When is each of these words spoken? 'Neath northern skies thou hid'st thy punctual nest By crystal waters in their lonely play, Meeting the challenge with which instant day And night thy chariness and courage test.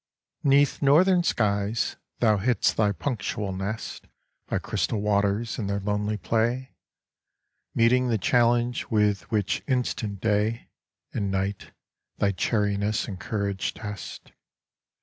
'Neath 0.43 0.81
northern 0.81 1.21
skies 1.21 1.95
thou 2.21 2.37
hid'st 2.37 2.75
thy 2.75 2.91
punctual 2.91 3.53
nest 3.53 4.07
By 4.47 4.57
crystal 4.57 4.99
waters 4.99 5.59
in 5.59 5.67
their 5.67 5.79
lonely 5.79 6.17
play, 6.17 6.73
Meeting 7.75 8.07
the 8.07 8.17
challenge 8.17 8.87
with 8.87 9.29
which 9.29 9.61
instant 9.67 10.19
day 10.19 10.71
And 11.13 11.29
night 11.29 11.69
thy 12.17 12.31
chariness 12.31 13.07
and 13.07 13.19
courage 13.19 13.75
test. 13.75 14.31